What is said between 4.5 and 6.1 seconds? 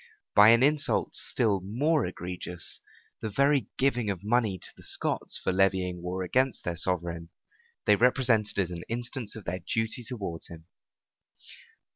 to the Scots for levying